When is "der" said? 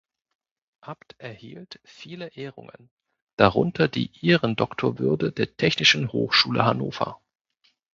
5.31-5.55